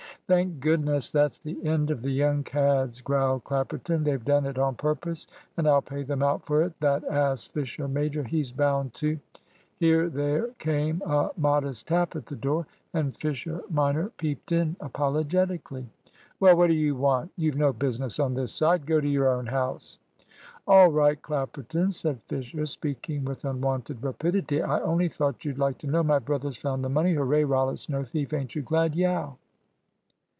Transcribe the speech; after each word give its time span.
"Thank 0.27 0.61
goodness 0.61 1.11
that's 1.11 1.39
the 1.39 1.61
end 1.65 1.91
of 1.91 2.01
the 2.01 2.09
young 2.09 2.43
cads!" 2.45 3.01
growled 3.01 3.43
Clapperton. 3.43 4.05
"They've 4.05 4.23
done 4.23 4.45
it 4.45 4.57
on 4.57 4.75
purpose; 4.75 5.27
and 5.57 5.67
I'll 5.67 5.81
pay 5.81 6.03
them 6.03 6.23
out 6.23 6.45
for 6.45 6.63
it. 6.63 6.71
That 6.79 7.03
ass, 7.03 7.47
Fisher 7.47 7.89
major, 7.89 8.23
he's 8.23 8.49
bound 8.53 8.93
to" 8.93 9.19
Here 9.81 10.07
there 10.09 10.47
came 10.57 11.01
a 11.05 11.31
modest 11.35 11.89
tap 11.89 12.15
at 12.15 12.27
the 12.27 12.37
door, 12.37 12.65
and 12.93 13.13
Fisher 13.17 13.59
minor 13.69 14.09
peeped 14.15 14.53
in, 14.53 14.77
apologetically. 14.79 15.85
"Well, 16.39 16.55
what 16.55 16.67
do 16.67 16.75
you 16.75 16.95
want? 16.95 17.33
You've 17.35 17.57
no 17.57 17.73
business 17.73 18.17
on 18.17 18.33
this 18.33 18.53
side; 18.53 18.85
go 18.85 19.01
to 19.01 19.09
your 19.09 19.27
own 19.27 19.47
house." 19.47 19.99
"All 20.65 20.93
right, 20.93 21.21
Clapperton," 21.21 21.91
said 21.91 22.21
Fisher, 22.29 22.65
speaking 22.67 23.25
with 23.25 23.43
unwonted 23.43 24.01
rapidity. 24.01 24.61
"I 24.61 24.79
only 24.79 25.09
thought 25.09 25.43
you'd 25.43 25.59
like 25.59 25.77
to 25.79 25.87
know 25.87 26.03
my 26.03 26.19
brother's 26.19 26.55
found 26.55 26.85
the 26.85 26.89
money. 26.89 27.15
Hurray! 27.15 27.43
Rollitt's 27.43 27.89
no 27.89 28.05
thief; 28.05 28.31
ain't 28.31 28.55
you 28.55 28.61
glad? 28.61 28.93
Yeow!" 28.95 29.35